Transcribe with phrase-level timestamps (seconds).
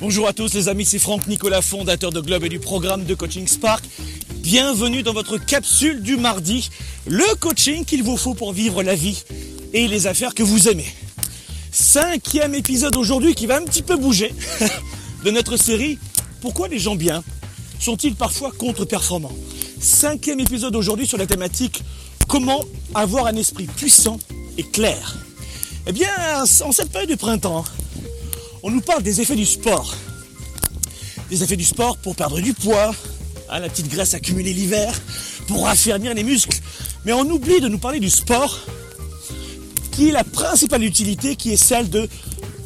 [0.00, 3.14] Bonjour à tous les amis, c'est Franck Nicolas, fondateur de Globe et du programme de
[3.14, 3.84] coaching Spark.
[4.36, 6.70] Bienvenue dans votre capsule du mardi,
[7.06, 9.22] le coaching qu'il vous faut pour vivre la vie
[9.74, 10.86] et les affaires que vous aimez.
[11.70, 14.32] Cinquième épisode aujourd'hui qui va un petit peu bouger
[15.24, 15.98] de notre série
[16.40, 17.22] Pourquoi les gens bien
[17.78, 19.36] sont-ils parfois contre-performants?
[19.80, 21.82] Cinquième épisode aujourd'hui sur la thématique
[22.26, 22.64] Comment
[22.94, 24.18] avoir un esprit puissant
[24.56, 25.18] et clair
[25.86, 26.08] Eh bien,
[26.40, 27.64] en cette période de printemps,
[28.62, 29.96] on nous parle des effets du sport.
[31.30, 32.94] Des effets du sport pour perdre du poids,
[33.48, 34.92] hein, la petite graisse accumulée l'hiver,
[35.46, 36.58] pour raffermir les muscles.
[37.04, 38.60] Mais on oublie de nous parler du sport,
[39.92, 42.08] qui est la principale utilité, qui est celle de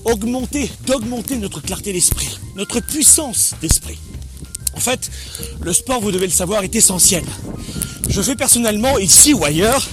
[0.05, 3.99] augmenter, d'augmenter notre clarté d'esprit, notre puissance d'esprit.
[4.77, 5.11] En fait,
[5.63, 7.25] le sport, vous devez le savoir, est essentiel.
[8.09, 9.89] Je fais personnellement, ici ou ailleurs,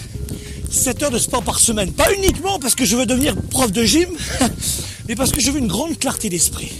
[0.69, 1.91] 7 heures de sport par semaine.
[1.91, 4.09] Pas uniquement parce que je veux devenir prof de gym,
[5.07, 6.71] mais parce que je veux une grande clarté d'esprit.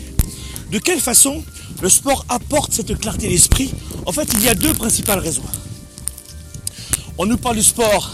[0.71, 1.43] De quelle façon
[1.81, 3.71] le sport apporte cette clarté d'esprit?
[4.05, 5.43] En fait, il y a deux principales raisons.
[7.18, 8.12] On nous parle du sport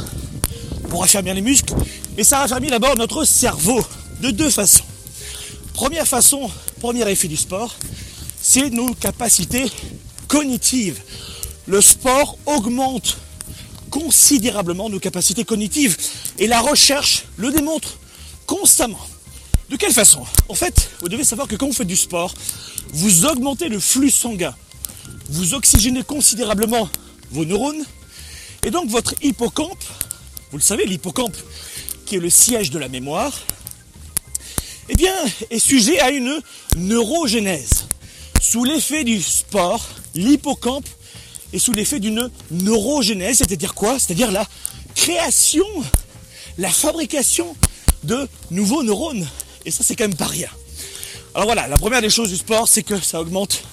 [0.89, 1.75] pour affermir les muscles,
[2.15, 3.85] mais ça raffermit d'abord notre cerveau
[4.21, 4.83] de deux façons.
[5.73, 7.75] Première façon, premier effet du sport,
[8.41, 9.71] c'est nos capacités
[10.27, 10.99] cognitives.
[11.67, 13.17] Le sport augmente
[13.89, 15.97] considérablement nos capacités cognitives
[16.39, 17.97] et la recherche le démontre
[18.45, 18.99] constamment.
[19.69, 20.25] De quelle façon?
[20.47, 22.33] En fait, vous devez savoir que quand vous faites du sport,
[22.93, 24.55] vous augmentez le flux sanguin.
[25.29, 26.89] Vous oxygénez considérablement
[27.31, 27.83] vos neurones.
[28.63, 29.83] Et donc votre hippocampe,
[30.51, 31.35] vous le savez, l'hippocampe
[32.05, 33.37] qui est le siège de la mémoire,
[34.87, 35.13] eh bien,
[35.49, 36.41] est sujet à une
[36.77, 37.87] neurogénèse.
[38.41, 40.87] Sous l'effet du sport, l'hippocampe
[41.51, 43.99] est sous l'effet d'une neurogénèse, c'est-à-dire quoi?
[43.99, 44.47] C'est-à-dire la
[44.95, 45.65] création,
[46.57, 47.53] la fabrication
[48.05, 49.27] de nouveaux neurones.
[49.67, 50.47] Et ça, c'est quand même pas rien.
[51.35, 53.63] Alors voilà, la première des choses du sport, c'est que ça augmente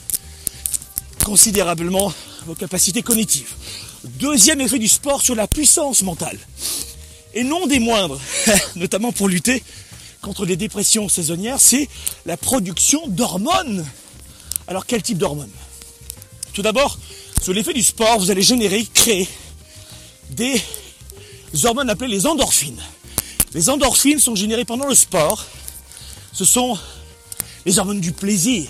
[1.25, 2.13] considérablement
[2.47, 3.55] vos capacités cognitives.
[4.03, 6.37] Deuxième effet du sport sur la puissance mentale.
[7.33, 8.21] Et non des moindres,
[8.75, 9.63] notamment pour lutter
[10.21, 11.89] contre les dépressions saisonnières, c'est
[12.27, 13.87] la production d'hormones.
[14.67, 15.53] Alors quel type d'hormones?
[16.55, 16.99] Tout d'abord,
[17.41, 19.29] sous l'effet du sport, vous allez générer, créer
[20.31, 20.61] des
[21.63, 22.83] hormones appelées les endorphines.
[23.53, 25.47] Les endorphines sont générées pendant le sport
[26.35, 26.77] ce sont
[27.65, 28.69] les hormones du plaisir,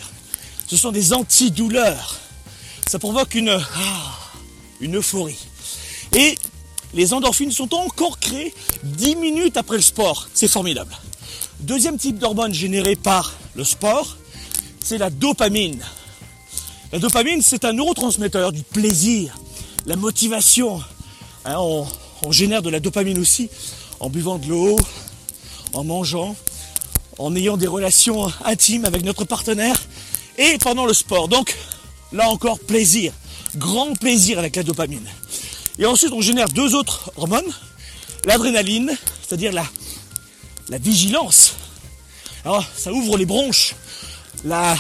[0.69, 2.21] ce sont des antidouleurs.
[2.87, 4.19] Ça provoque une, ah,
[4.83, 5.39] euphorie.
[6.15, 6.37] Et
[6.93, 8.55] les endorphines sont encore créées
[8.85, 10.29] 10 minutes après le sport.
[10.35, 10.95] C'est formidable.
[11.61, 14.19] Deuxième type d'hormone générée par le sport,
[14.85, 15.83] c'est la dopamine.
[16.93, 19.35] La dopamine, c'est un neurotransmetteur du plaisir,
[19.87, 20.83] la motivation.
[21.47, 23.49] Hein, on génère de la dopamine aussi
[24.01, 24.79] en buvant de l'eau,
[25.73, 26.37] en mangeant,
[27.19, 29.81] en ayant des relations intimes avec notre partenaire
[30.39, 31.29] et pendant le sport.
[31.29, 31.57] Donc
[32.13, 33.13] là encore, plaisir,
[33.57, 35.07] grand plaisir avec la dopamine.
[35.79, 37.53] Et ensuite, on génère deux autres hormones,
[38.25, 39.67] l'adrénaline, c'est-à-dire la,
[40.69, 41.55] la vigilance.
[42.45, 43.75] Alors, ça ouvre les bronches.
[44.45, 44.77] La,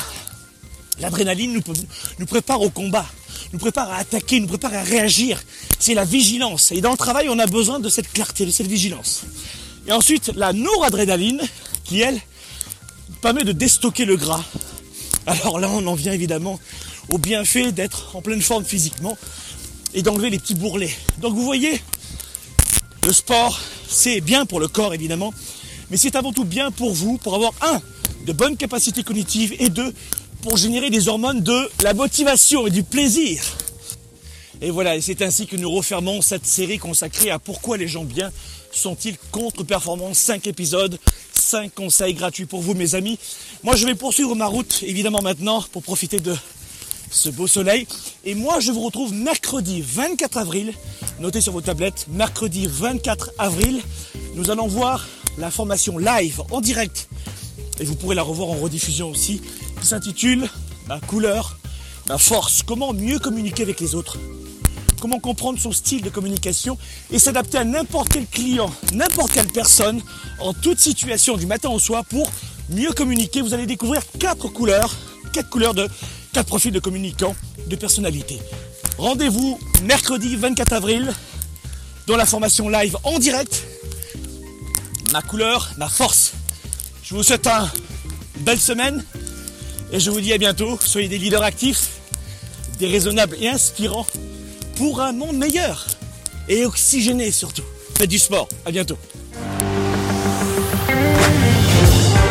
[1.00, 1.62] l'adrénaline nous,
[2.18, 3.06] nous prépare au combat,
[3.52, 5.42] nous prépare à attaquer, nous prépare à réagir.
[5.78, 6.70] C'est la vigilance.
[6.72, 9.22] Et dans le travail, on a besoin de cette clarté, de cette vigilance.
[9.86, 11.42] Et ensuite, la noradrénaline,
[11.84, 12.20] qui elle
[13.20, 14.44] permet de déstocker le gras.
[15.26, 16.58] Alors là, on en vient évidemment
[17.08, 19.16] au bienfait d'être en pleine forme physiquement
[19.94, 20.94] et d'enlever les petits bourrelets.
[21.18, 21.80] Donc vous voyez,
[23.06, 25.32] le sport, c'est bien pour le corps évidemment,
[25.90, 27.80] mais c'est avant tout bien pour vous, pour avoir un,
[28.26, 29.94] de bonnes capacités cognitives et deux,
[30.42, 33.42] pour générer des hormones de la motivation et du plaisir.
[34.60, 38.04] Et voilà, et c'est ainsi que nous refermons cette série consacrée à pourquoi les gens
[38.04, 38.30] bien
[38.72, 40.98] sont-ils contre-performants 5 épisodes,
[41.44, 43.18] 5 conseils gratuits pour vous mes amis.
[43.62, 46.34] Moi je vais poursuivre ma route évidemment maintenant pour profiter de
[47.10, 47.86] ce beau soleil.
[48.24, 50.72] Et moi je vous retrouve mercredi 24 avril.
[51.20, 53.82] Notez sur vos tablettes, mercredi 24 avril,
[54.34, 55.06] nous allons voir
[55.36, 57.08] la formation live en direct.
[57.78, 59.42] Et vous pourrez la revoir en rediffusion aussi,
[59.82, 60.48] s'intitule
[60.86, 61.58] Ma couleur,
[62.08, 64.18] ma force, comment mieux communiquer avec les autres
[65.04, 66.78] comment comprendre son style de communication
[67.10, 70.00] et s'adapter à n'importe quel client, n'importe quelle personne,
[70.40, 72.26] en toute situation du matin au soir pour
[72.70, 73.42] mieux communiquer.
[73.42, 74.96] Vous allez découvrir quatre couleurs,
[75.34, 75.90] quatre couleurs de
[76.32, 77.36] quatre profils de communicants,
[77.66, 78.38] de personnalité.
[78.96, 81.12] Rendez-vous mercredi 24 avril
[82.06, 83.62] dans la formation live en direct.
[85.12, 86.32] Ma couleur, ma force.
[87.02, 89.04] Je vous souhaite une belle semaine
[89.92, 90.78] et je vous dis à bientôt.
[90.82, 91.90] Soyez des leaders actifs,
[92.78, 94.06] déraisonnables et inspirants
[94.76, 95.86] pour un monde meilleur
[96.48, 97.62] et oxygéné surtout.
[97.96, 98.48] Faites du sport.
[98.66, 98.98] À bientôt.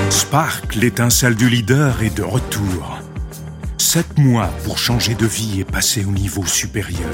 [0.10, 3.00] Spark, l'étincelle du leader, est de retour.
[3.78, 7.10] Sept mois pour changer de vie et passer au niveau supérieur.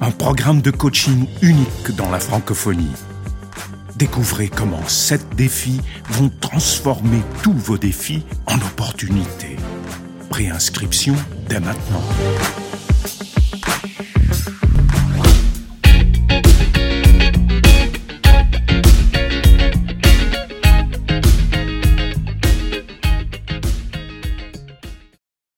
[0.00, 2.92] Un programme de coaching unique dans la francophonie.
[3.96, 5.80] Découvrez comment sept défis
[6.10, 9.56] vont transformer tous vos défis en opportunités.
[10.30, 11.16] Préinscription
[11.48, 12.04] dès maintenant.